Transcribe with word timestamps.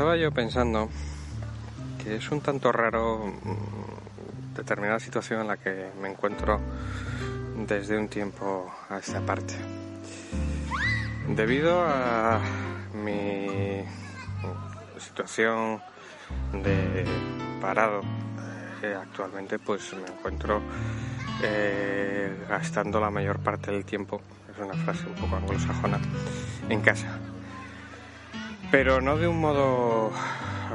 estaba 0.00 0.16
yo 0.16 0.32
pensando 0.32 0.88
que 2.02 2.16
es 2.16 2.30
un 2.30 2.40
tanto 2.40 2.72
raro 2.72 3.18
mm, 3.26 4.56
determinada 4.56 4.98
situación 4.98 5.42
en 5.42 5.48
la 5.48 5.58
que 5.58 5.90
me 6.00 6.08
encuentro 6.08 6.58
desde 7.68 7.98
un 7.98 8.08
tiempo 8.08 8.72
a 8.88 8.96
esta 8.96 9.20
parte. 9.20 9.56
Debido 11.28 11.82
a 11.82 12.40
mi 12.94 13.84
situación 14.96 15.82
de 16.54 17.04
parado, 17.60 18.00
eh, 18.82 18.96
actualmente 18.98 19.58
pues 19.58 19.92
me 19.92 20.08
encuentro 20.08 20.62
eh, 21.42 22.46
gastando 22.48 23.00
la 23.00 23.10
mayor 23.10 23.38
parte 23.40 23.70
del 23.70 23.84
tiempo, 23.84 24.22
es 24.50 24.58
una 24.64 24.82
frase 24.82 25.06
un 25.06 25.14
poco 25.16 25.36
anglosajona, 25.36 26.00
en 26.70 26.80
casa. 26.80 27.29
Pero 28.70 29.00
no 29.00 29.16
de 29.16 29.26
un 29.26 29.40
modo 29.40 30.12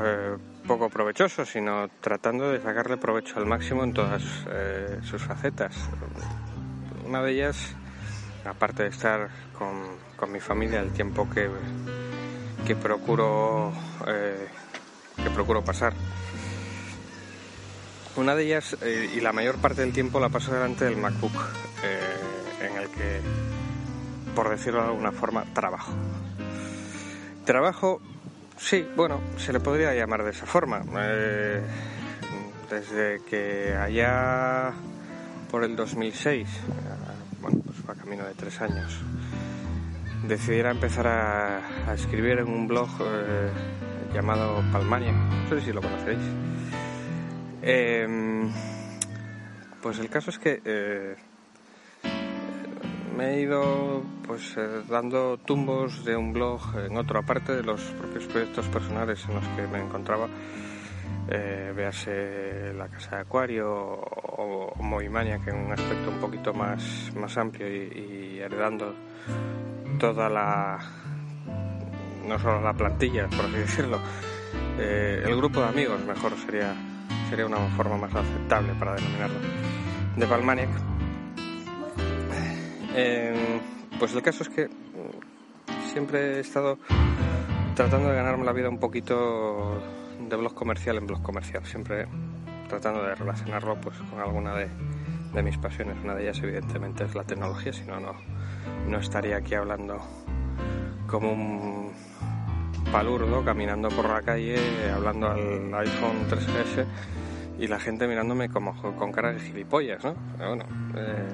eh, 0.04 0.38
poco 0.68 0.90
provechoso, 0.90 1.46
sino 1.46 1.88
tratando 2.02 2.52
de 2.52 2.62
sacarle 2.62 2.98
provecho 2.98 3.40
al 3.40 3.46
máximo 3.46 3.84
en 3.84 3.94
todas 3.94 4.22
sus 5.04 5.24
facetas. 5.24 5.76
Una 7.06 7.22
de 7.22 7.32
ellas, 7.32 7.76
aparte 8.44 8.84
de 8.84 8.90
estar 8.90 9.30
con, 9.58 9.84
con 10.18 10.32
mi 10.32 10.40
familia 10.40 10.82
el 10.82 10.92
tiempo 10.92 11.30
que, 11.30 11.50
que 12.66 12.76
procuro 12.76 13.72
que 14.04 15.30
procuro 15.32 15.64
pasar 15.64 15.94
una 18.18 18.34
de 18.34 18.46
ellas, 18.46 18.78
eh, 18.82 19.12
y 19.14 19.20
la 19.20 19.34
mayor 19.34 19.58
parte 19.58 19.82
del 19.82 19.92
tiempo 19.92 20.22
la 20.22 20.30
paso 20.30 20.54
delante 20.54 20.86
del 20.86 20.96
MacBook, 20.96 21.34
eh, 21.84 22.66
en 22.66 22.78
el 22.78 22.90
que, 22.90 23.20
por 24.34 24.50
decirlo 24.50 24.82
de 24.82 24.88
alguna 24.88 25.12
forma, 25.12 25.44
trabajo. 25.54 25.92
Trabajo, 27.46 28.02
sí, 28.58 28.88
bueno, 28.96 29.22
se 29.38 29.54
le 29.54 29.60
podría 29.60 29.94
llamar 29.94 30.24
de 30.24 30.32
esa 30.32 30.46
forma. 30.46 30.84
Eh, 30.98 31.62
desde 32.70 33.22
que 33.30 33.76
allá 33.76 34.74
por 35.52 35.64
el 35.64 35.76
2006, 35.76 36.48
bueno, 37.42 37.62
pues 37.64 37.78
va 37.88 37.94
camino 37.96 38.26
de 38.26 38.34
tres 38.34 38.60
años, 38.62 39.00
decidiera 40.28 40.72
empezar 40.72 41.08
a, 41.08 41.94
escribir 41.94 42.40
en 42.40 42.48
un 42.48 42.68
blog 42.68 42.90
llamado 44.14 44.64
Palmania. 44.72 45.12
No 45.12 45.50
sé 45.50 45.62
si 45.62 45.72
lo 45.72 45.82
conoceréis 45.82 46.24
Em, 47.68 48.52
pues 49.82 49.98
el 49.98 50.08
caso 50.08 50.30
es 50.30 50.38
que 50.38 50.62
eh, 50.64 51.16
me 53.16 53.34
he 53.34 53.42
ido 53.42 54.04
pues 54.28 54.56
eh, 54.58 54.84
dando 54.90 55.38
tumbos 55.38 56.04
de 56.04 56.16
un 56.16 56.34
blog 56.34 56.62
en 56.78 56.98
otro 56.98 57.20
aparte 57.20 57.56
de 57.56 57.64
los 57.64 57.82
propios 57.82 58.26
proyectos 58.26 58.68
personales 58.68 59.26
en 59.28 59.36
los 59.36 59.48
que 59.50 59.68
me 59.68 59.80
encontraba 59.80 60.28
eh, 61.30 61.74
véase 61.76 62.74
la 62.74 62.88
casa 62.88 63.18
de 63.18 63.22
acuario 63.22 63.72
o, 63.72 64.74
o 64.78 64.84
Movimania 64.84 65.40
que 65.40 65.52
en 65.52 65.58
un 65.58 65.72
aspecto 65.72 66.10
un 66.10 66.20
poquito 66.20 66.54
más, 66.54 67.12
más 67.16 67.38
amplio 67.38 67.68
y, 67.68 68.40
heredando 68.40 68.94
toda 70.00 70.30
la 70.30 70.80
no 72.28 72.40
solo 72.40 72.62
la 72.62 72.74
plantilla 72.74 73.28
por 73.28 73.46
así 73.46 73.58
decirlo 73.58 74.00
el 74.78 75.36
grupo 75.38 75.62
de 75.62 75.68
amigos 75.68 76.04
mejor 76.06 76.34
sería 76.38 76.76
sería 77.30 77.46
una 77.46 77.58
forma 77.76 77.98
más 77.98 78.14
aceptable 78.14 78.74
para 78.80 78.96
denominarlo, 78.96 79.40
de 80.16 80.28
Palmaniac. 80.28 80.95
Eh, 82.98 83.60
pues 84.00 84.14
el 84.14 84.22
caso 84.22 84.44
es 84.44 84.50
que 84.50 84.70
siempre 85.92 86.38
he 86.38 86.40
estado 86.40 86.78
tratando 87.76 88.10
de 88.10 88.16
ganarme 88.16 88.46
la 88.46 88.54
vida 88.54 88.70
un 88.70 88.80
poquito 88.80 89.82
de 90.20 90.36
blog 90.36 90.54
comercial 90.54 90.98
en 90.98 91.08
blog 91.08 91.22
comercial, 91.22 91.66
siempre 91.66 92.08
tratando 92.70 93.04
de 93.04 93.16
relacionarlo 93.16 93.76
pues 93.82 93.98
con 94.10 94.20
alguna 94.20 94.56
de, 94.56 95.44
mis 95.44 95.58
pasiones. 95.58 95.98
Una 96.04 96.16
de 96.16 96.24
ellas 96.24 96.40
evidentemente 96.42 97.04
es 97.04 97.14
la 97.14 97.26
tecnología, 97.26 97.74
si 97.74 97.84
no, 97.84 98.00
no 98.00 98.98
estaría 98.98 99.38
aquí 99.38 99.56
hablando 99.56 100.00
como 101.08 101.34
un 101.34 101.92
palurdo 102.92 103.44
caminando 103.44 103.90
por 103.90 104.08
la 104.08 104.22
calle 104.22 104.56
hablando 104.94 105.28
al 105.30 105.74
iPhone 105.74 106.28
3GS 106.30 106.86
y 107.60 107.68
la 107.68 107.80
gente 107.80 108.08
mirándome 108.08 108.50
como 108.50 108.74
con 108.96 109.12
cara 109.12 109.34
de 109.34 109.40
gilipollas, 109.40 110.04
¿no? 110.04 110.16
Bueno, 110.38 110.64
eh, 110.96 111.28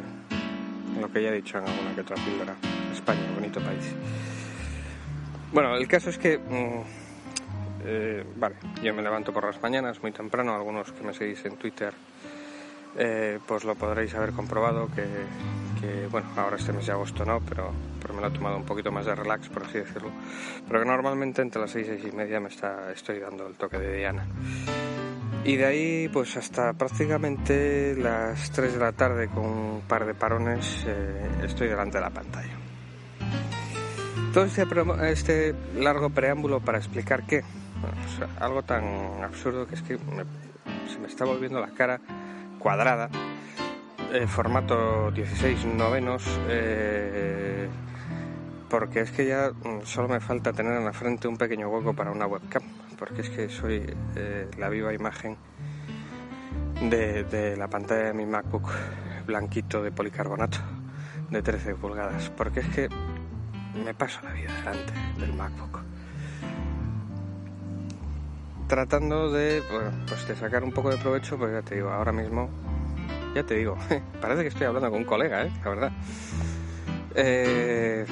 lo 1.00 1.12
que 1.12 1.22
ya 1.22 1.30
he 1.30 1.34
dicho 1.34 1.58
en 1.58 1.66
alguna 1.68 1.94
que 1.96 2.02
otra 2.02 2.16
píldora. 2.16 2.56
España, 2.92 3.22
bonito 3.36 3.60
país. 3.62 3.96
Bueno, 5.52 5.76
el 5.76 5.88
caso 5.88 6.10
es 6.10 6.18
que, 6.18 6.38
mm, 6.38 6.82
eh, 7.86 8.24
vale, 8.38 8.56
yo 8.82 8.94
me 8.94 9.02
levanto 9.02 9.34
por 9.34 9.46
las 9.46 9.62
mañanas 9.62 10.02
muy 10.02 10.12
temprano, 10.12 10.56
algunos 10.56 10.92
que 10.92 11.04
me 11.04 11.14
seguís 11.14 11.44
en 11.46 11.58
Twitter, 11.58 11.94
eh, 12.98 13.40
pues 13.46 13.64
lo 13.64 13.76
podréis 13.76 14.14
haber 14.16 14.32
comprobado 14.32 14.90
que, 14.96 16.08
bueno, 16.10 16.28
ahora 16.38 16.58
este 16.58 16.74
mes 16.74 16.86
de 16.86 16.92
agosto 16.92 17.26
no, 17.26 17.40
pero, 17.42 17.72
pero 18.02 18.14
me 18.14 18.22
lo 18.22 18.28
he 18.28 18.32
tomado 18.32 18.58
un 18.58 18.66
poquito 18.66 18.92
más 18.92 19.06
de 19.06 19.16
relax, 19.16 19.50
por 19.50 19.64
así 19.64 19.80
decirlo, 19.80 20.12
pero 20.68 20.80
que 20.80 20.86
normalmente 20.86 21.42
entre 21.42 21.60
las 21.60 21.72
seis, 21.72 21.88
seis 21.88 22.06
y 22.06 22.16
media 22.16 22.40
me 22.40 22.50
está, 22.50 22.92
estoy 22.92 23.20
dando 23.20 23.48
el 23.48 23.56
toque 23.56 23.78
de 23.78 23.98
Diana. 23.98 24.26
Y 25.44 25.56
de 25.56 25.66
ahí, 25.66 26.10
pues 26.10 26.38
hasta 26.38 26.74
prácticamente 26.74 27.96
las 27.98 28.52
3 28.52 28.74
de 28.74 28.80
la 28.80 28.92
tarde, 28.92 29.28
con 29.28 29.46
un 29.46 29.82
par 29.88 30.06
de 30.06 30.14
parones, 30.14 30.86
eh, 30.88 31.30
estoy 31.44 31.68
delante 31.68 31.98
de 31.98 32.04
la 32.04 32.12
pantalla. 32.12 32.54
Todo 34.34 34.46
este, 34.46 34.68
este 35.12 35.56
largo 35.76 36.12
preámbulo 36.12 36.60
para 36.60 36.78
explicar 36.78 37.26
qué. 37.26 37.44
Algo 38.40 38.62
tan 38.62 38.84
absurdo 39.24 39.66
que 39.66 39.76
es 39.76 39.82
que 39.82 39.98
se 39.98 41.00
me 41.00 41.08
está 41.08 41.26
volviendo 41.26 41.60
la 41.60 41.72
cara 41.72 42.00
cuadrada, 42.60 43.10
eh, 44.14 44.28
formato 44.28 45.10
16 45.10 45.66
novenos, 45.66 46.24
eh, 46.50 47.68
porque 48.70 49.02
es 49.02 49.12
que 49.12 49.26
ya 49.26 49.50
mm, 49.50 49.86
solo 49.86 50.08
me 50.08 50.20
falta 50.20 50.54
tener 50.54 50.74
en 50.74 50.86
la 50.86 50.94
frente 50.94 51.28
un 51.28 51.38
pequeño 51.38 51.68
hueco 51.68 51.96
para 51.96 52.12
una 52.12 52.28
webcam 52.28 52.62
porque 53.02 53.22
es 53.22 53.32
que 53.32 53.50
soy 53.50 53.84
eh, 54.16 54.48
la 54.60 54.70
viva 54.70 54.94
imagen 54.94 55.36
de, 56.88 57.56
la 57.58 57.68
pantalla 57.68 58.04
de 58.04 58.14
mi 58.14 58.28
MacBook 58.28 58.70
blanquito 59.26 59.82
de 59.82 59.92
policarbonato 59.92 60.60
de 61.32 61.42
13 61.42 61.74
pulgadas, 61.74 62.30
porque 62.38 62.60
es 62.60 62.68
que 62.68 62.90
me 63.84 63.96
paso 63.96 64.20
la 64.22 64.34
vida 64.34 64.54
delante 64.56 64.94
del 65.18 65.34
MacBook. 65.34 65.80
Tratando 68.68 69.32
de, 69.32 69.64
pues 70.08 70.28
de 70.28 70.36
sacar 70.36 70.64
un 70.64 70.72
poco 70.72 70.92
de 70.92 70.98
provecho, 70.98 71.40
pues 71.40 71.52
ya 71.54 71.64
te 71.64 71.74
digo, 71.74 71.90
ahora 71.90 72.12
mismo, 72.12 72.52
ya 73.34 73.42
te 73.42 73.56
digo, 73.56 73.80
parece 74.22 74.44
que 74.44 74.50
estoy 74.50 74.68
hablando 74.68 74.92
con 74.92 75.00
un 75.00 75.06
colega, 75.06 75.42
¿eh? 75.42 75.52
la 75.64 75.70
verdad. 75.72 75.92
Eh, 77.16 78.06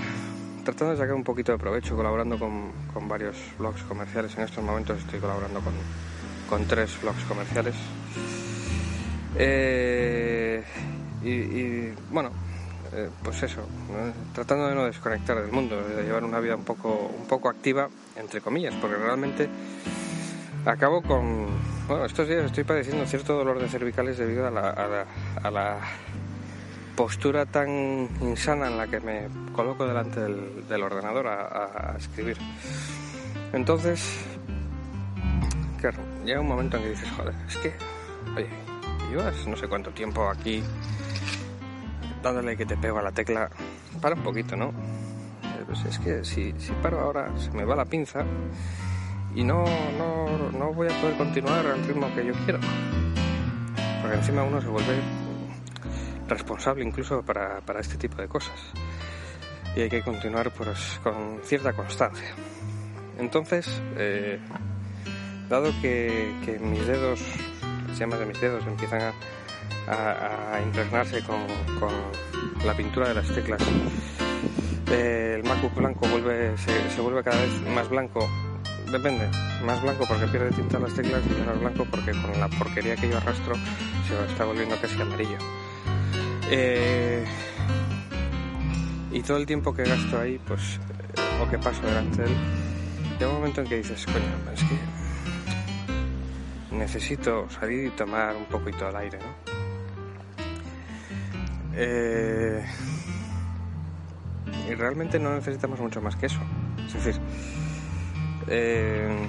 tratando 0.72 0.94
de 0.94 0.98
sacar 1.00 1.16
un 1.16 1.24
poquito 1.24 1.52
de 1.52 1.58
provecho, 1.58 1.96
colaborando 1.96 2.38
con, 2.38 2.72
con 2.94 3.08
varios 3.08 3.36
blogs 3.58 3.82
comerciales. 3.84 4.36
En 4.38 4.44
estos 4.44 4.64
momentos 4.64 5.00
estoy 5.00 5.20
colaborando 5.20 5.62
con, 5.62 5.74
con 6.50 6.66
tres 6.68 7.00
blogs 7.02 7.24
comerciales. 7.26 7.76
Eh, 9.36 10.64
y, 11.24 11.90
bueno, 12.12 12.32
eh, 12.94 13.10
pues 13.24 13.44
eso, 13.44 13.62
tratando 14.34 14.68
de 14.68 14.76
no 14.76 14.86
desconectar 14.86 15.42
del 15.42 15.52
mundo, 15.52 15.82
de 15.82 16.04
llevar 16.04 16.24
una 16.24 16.40
vida 16.40 16.56
un 16.56 16.64
poco, 16.64 17.12
un 17.18 17.26
poco 17.26 17.50
activa, 17.50 17.90
entre 18.16 18.42
comillas, 18.42 18.76
porque 18.76 18.96
realmente 18.96 19.50
acabo 20.66 21.02
con. 21.02 21.48
Bueno, 21.88 22.06
estos 22.06 22.28
días 22.28 22.46
estoy 22.46 22.64
padeciendo 22.64 23.06
cierto 23.08 23.36
dolor 23.36 23.60
de 23.60 23.68
cervicales 23.68 24.18
debido 24.18 24.48
a 24.48 24.52
la, 24.52 24.70
a 24.70 24.88
la, 24.88 25.06
a 25.42 25.52
la 25.52 25.80
postura 27.00 27.46
tan 27.46 28.10
insana 28.20 28.68
en 28.68 28.76
la 28.76 28.86
que 28.88 29.00
me 29.00 29.30
coloco 29.54 29.88
delante 29.88 30.20
del, 30.20 30.84
ordenador 30.84 31.28
a, 31.28 31.96
escribir. 31.98 32.36
Entonces, 33.54 34.20
claro, 35.80 36.00
llega 36.26 36.42
un 36.42 36.50
momento 36.50 36.76
en 36.76 36.84
que 36.84 36.90
dices, 36.90 37.10
joder, 37.12 37.34
es 37.48 37.56
que, 37.56 37.74
oye, 38.36 38.50
llevas 39.10 39.48
no 39.48 39.56
sé 39.56 39.70
cuánto 39.70 39.92
tiempo 39.92 40.28
aquí 40.28 40.62
dándole 42.22 42.58
que 42.58 42.66
te 42.66 42.76
pego 42.76 43.00
a 43.00 43.02
la 43.02 43.14
tecla, 43.14 43.50
para 44.02 44.16
un 44.16 44.24
poquito, 44.24 44.58
¿no? 44.58 44.66
Eh, 44.68 45.64
pues 45.66 45.86
es 45.86 46.00
que 46.00 46.26
si, 46.26 46.54
si 46.60 46.74
paro 46.84 47.00
ahora 47.00 47.32
se 47.38 47.50
me 47.52 47.64
va 47.64 47.78
la 47.78 47.86
pinza 47.86 48.26
y 49.34 49.46
no, 49.46 49.64
no, 49.98 50.52
no 50.52 50.74
voy 50.74 50.90
a 50.90 51.00
poder 51.00 51.16
continuar 51.16 51.66
al 51.66 51.82
ritmo 51.82 52.14
que 52.14 52.26
yo 52.26 52.34
quiero. 52.44 52.60
Porque 54.02 54.18
encima 54.18 54.44
uno 54.44 54.60
se 54.60 54.68
vuelve 54.68 55.29
responsable 56.30 56.84
incluso 56.86 57.22
para, 57.24 57.62
para 57.62 57.80
este 57.80 57.98
tipo 57.98 58.22
de 58.22 58.28
cosas. 58.28 58.60
Y 59.76 59.82
hay 59.82 59.90
que 59.90 60.02
continuar 60.02 60.52
pues, 60.52 61.00
con 61.04 61.40
cierta 61.44 61.74
constancia. 61.74 62.30
Entonces, 63.18 63.82
eh, 63.98 64.40
dado 65.50 65.72
que, 65.82 66.60
mis 66.62 66.88
dedos, 66.88 67.22
las 67.88 68.00
llamas 68.00 68.20
de 68.20 68.26
mis 68.26 68.40
dedos 68.40 68.66
empiezan 68.66 69.14
a, 69.88 70.62
impregnarse 70.64 71.22
con, 71.24 71.46
con, 71.80 71.94
la 72.66 72.74
pintura 72.76 73.10
de 73.10 73.16
las 73.16 73.28
teclas, 73.34 73.62
eh, 74.92 75.36
el 75.38 75.44
MacBook 75.44 75.74
blanco 75.76 76.08
vuelve, 76.08 76.56
se, 76.58 77.02
vuelve 77.02 77.24
cada 77.24 77.40
vez 77.42 77.62
más 77.74 77.90
blanco 77.90 78.28
depende. 78.92 79.30
Más 79.64 79.82
blanco 79.82 80.06
porque 80.08 80.28
pierde 80.28 80.52
tinta 80.52 80.80
las 80.80 80.94
teclas 80.94 81.22
y 81.26 81.40
menos 81.40 81.60
blanco 81.60 81.86
porque 81.90 82.12
con 82.12 82.40
la 82.40 82.48
porquería 82.48 82.96
que 82.96 83.10
yo 83.10 83.18
arrastro 83.18 83.56
se 84.08 84.32
está 84.32 84.46
volviendo 84.46 84.76
casi 84.82 85.00
amarillo. 85.02 85.38
Eh, 86.52 87.26
y 89.12 89.22
todo 89.22 89.38
el 89.38 89.46
tiempo 89.46 89.74
que 89.74 89.84
gasto 89.84 90.20
ahí, 90.20 90.40
pues, 90.48 90.78
eh, 90.78 91.44
o 91.44 91.50
que 91.50 91.58
paso 91.58 91.82
delante 91.82 92.24
de 92.24 92.28
él, 92.28 92.36
llega 93.20 93.30
un 93.30 93.38
momento 93.38 93.62
en 93.62 93.68
que 93.68 93.78
dices, 93.78 94.06
coño, 94.06 94.54
es 94.54 94.64
que 94.64 94.78
necesito 96.76 97.50
salir 97.50 97.88
y 97.88 97.90
tomar 97.92 98.36
un 98.36 98.46
poquito 98.46 98.88
al 98.88 98.96
aire, 98.96 99.20
¿no? 99.20 99.60
Eh, 101.76 102.66
y 104.70 104.74
realmente 104.76 105.20
no 105.20 105.34
necesitamos 105.36 105.80
mucho 105.80 106.02
más 106.02 106.16
que 106.16 106.26
eso. 106.28 106.40
Es 106.86 106.94
decir, 106.94 107.22
eh, 108.48 109.28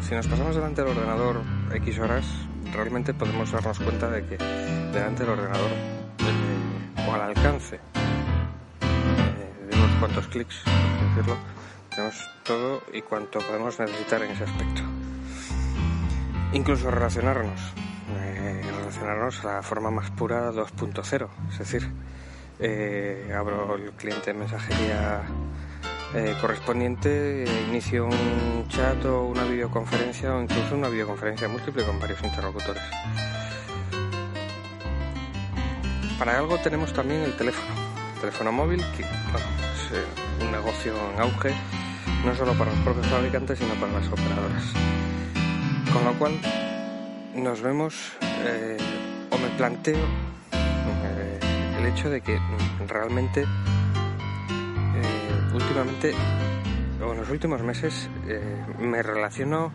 si 0.00 0.14
nos 0.14 0.26
pasamos 0.26 0.54
delante 0.54 0.82
del 0.82 0.96
ordenador 0.96 1.42
X 1.74 1.98
horas, 1.98 2.24
realmente 2.72 3.14
podemos 3.14 3.52
darnos 3.52 3.78
cuenta 3.78 4.08
de 4.10 4.24
que 4.24 4.36
delante 4.92 5.24
del 5.24 5.32
ordenador 5.32 5.93
o 7.06 7.12
al 7.14 7.20
alcance 7.22 7.80
cuantos 10.04 10.26
clics, 10.28 10.56
por 10.64 11.08
decirlo, 11.08 11.36
tenemos 11.88 12.30
todo 12.42 12.82
y 12.92 13.00
cuanto 13.00 13.38
podemos 13.38 13.80
necesitar 13.80 14.22
en 14.22 14.32
ese 14.32 14.44
aspecto. 14.44 14.82
Incluso 16.52 16.90
relacionarnos, 16.90 17.58
eh, 18.20 18.62
relacionarnos 18.80 19.42
a 19.46 19.54
la 19.54 19.62
forma 19.62 19.90
más 19.90 20.10
pura 20.10 20.52
2.0, 20.52 21.28
es 21.50 21.58
decir, 21.58 21.90
eh, 22.58 23.34
abro 23.34 23.76
el 23.76 23.92
cliente 23.92 24.34
de 24.34 24.38
mensajería 24.38 25.22
eh, 26.14 26.36
correspondiente, 26.38 27.46
inicio 27.70 28.04
un 28.04 28.66
chat 28.68 29.02
o 29.06 29.24
una 29.24 29.44
videoconferencia 29.44 30.34
o 30.34 30.42
incluso 30.42 30.74
una 30.74 30.88
videoconferencia 30.88 31.48
múltiple 31.48 31.82
con 31.84 31.98
varios 31.98 32.22
interlocutores. 32.22 32.82
Para 36.18 36.38
algo 36.38 36.58
tenemos 36.58 36.92
también 36.92 37.22
el 37.22 37.36
teléfono, 37.36 37.74
el 38.14 38.20
teléfono 38.20 38.52
móvil 38.52 38.84
que 38.96 39.04
un 40.40 40.50
negocio 40.50 40.94
en 41.12 41.20
auge, 41.20 41.54
no 42.24 42.34
solo 42.34 42.54
para 42.54 42.70
los 42.70 42.80
propios 42.80 43.06
fabricantes, 43.06 43.58
sino 43.58 43.74
para 43.74 43.92
las 43.92 44.06
operadoras. 44.08 44.64
Con 45.92 46.04
lo 46.04 46.18
cual, 46.18 46.40
nos 47.34 47.60
vemos, 47.60 48.12
eh, 48.22 48.76
o 49.30 49.38
me 49.38 49.48
planteo 49.56 50.04
eh, 50.52 51.38
el 51.78 51.86
hecho 51.86 52.10
de 52.10 52.20
que 52.20 52.38
realmente, 52.88 53.42
eh, 53.42 53.46
últimamente, 55.52 56.14
o 57.04 57.12
en 57.12 57.18
los 57.18 57.30
últimos 57.30 57.62
meses, 57.62 58.08
me 58.78 59.02
relaciono 59.02 59.72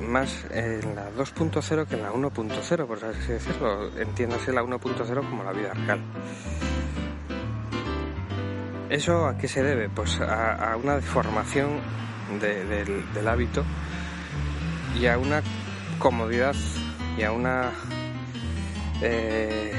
más 0.00 0.46
en 0.50 0.94
la 0.94 1.10
2.0 1.10 1.86
que 1.86 1.94
en 1.94 2.02
la 2.02 2.12
1.0, 2.12 2.86
por 2.86 3.04
así 3.04 3.32
decirlo. 3.32 3.96
Entiéndase 3.98 4.52
la 4.52 4.62
1.0 4.62 5.28
como 5.28 5.44
la 5.44 5.52
vida 5.52 5.72
real. 5.74 6.00
¿Eso 8.92 9.26
a 9.26 9.38
qué 9.38 9.48
se 9.48 9.62
debe? 9.62 9.88
Pues 9.88 10.20
a, 10.20 10.76
una 10.76 10.96
deformación 10.96 11.80
del, 12.40 13.28
hábito 13.28 13.64
y 15.00 15.06
a 15.06 15.16
una 15.16 15.42
comodidad 15.98 16.54
y 17.16 17.22
a 17.22 17.32
una, 17.32 17.70
eh, 19.00 19.72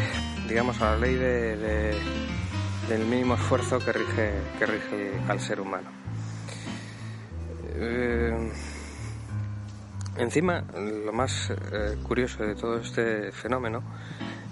digamos, 0.47 0.81
a 0.81 0.91
la 0.91 0.97
ley 0.97 1.13
del 1.13 3.05
mínimo 3.05 3.35
esfuerzo 3.35 3.77
que 3.79 3.93
rige, 3.93 4.31
que 4.57 4.65
rige 4.65 5.11
al 5.27 5.39
ser 5.39 5.59
humano. 5.61 5.89
Eh, 7.75 8.51
encima, 10.17 10.63
lo 10.75 11.11
más 11.13 11.49
eh, 11.49 11.97
curioso 12.03 12.43
de 12.43 12.55
todo 12.55 12.77
este 12.77 13.31
fenómeno 13.31 13.81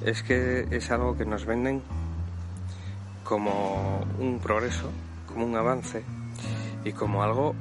es 0.03 0.23
que 0.23 0.67
es 0.71 0.91
algo 0.91 1.15
que 1.15 1.25
nos 1.25 1.45
venden 1.45 1.81
como 3.23 4.05
un 4.19 4.39
progreso, 4.39 4.89
como 5.27 5.45
un 5.45 5.55
avance 5.55 6.03
y 6.83 6.91
como 6.91 7.23
algo 7.23 7.55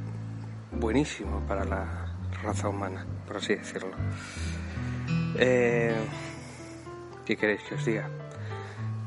buenísimo 0.72 1.40
para 1.46 1.64
la 1.64 2.06
raza 2.42 2.68
humana, 2.68 3.04
por 3.26 3.36
así 3.36 3.54
decirlo. 3.54 3.96
Eh, 5.36 5.96
¿Qué 7.24 7.36
queréis 7.36 7.62
que 7.62 7.74
os 7.74 7.84
diga? 7.84 8.08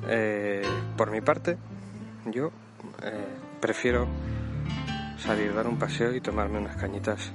Eh, 0.08 0.62
por 0.96 1.12
mi 1.12 1.22
parte, 1.22 1.58
yo 2.26 2.52
prefiero 3.60 4.08
salir 5.18 5.54
dar 5.54 5.68
un 5.68 5.78
paseo 5.78 6.14
y 6.14 6.22
tomarme 6.22 6.60
unas 6.60 6.78
cañitas 6.78 7.32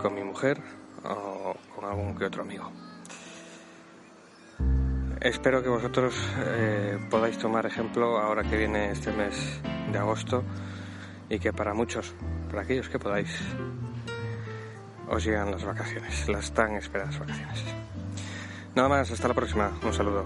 con 0.00 0.14
mi 0.14 0.22
mujer 0.22 0.60
o 1.04 1.54
con 1.74 1.84
algún 1.84 2.16
que 2.16 2.24
otro 2.24 2.42
amigo. 2.42 2.70
Espero 5.20 5.62
que 5.62 5.68
vosotros 5.68 6.14
eh, 6.38 6.98
podáis 7.10 7.38
tomar 7.38 7.64
ejemplo 7.64 8.18
ahora 8.18 8.42
que 8.42 8.56
viene 8.56 8.90
este 8.90 9.10
mes 9.12 9.60
de 9.90 9.98
agosto 9.98 10.44
y 11.30 11.38
que 11.38 11.52
para 11.52 11.72
muchos, 11.72 12.14
para 12.50 12.62
aquellos 12.62 12.88
que 12.88 12.98
podáis, 12.98 13.30
os 15.08 15.24
llegan 15.24 15.50
las 15.50 15.64
vacaciones, 15.64 16.28
las 16.28 16.52
tan 16.52 16.76
esperadas 16.76 17.18
vacaciones. 17.18 17.64
Nada 18.74 18.88
más, 18.88 19.10
hasta 19.10 19.28
la 19.28 19.34
próxima. 19.34 19.72
Un 19.82 19.92
saludo. 19.92 20.24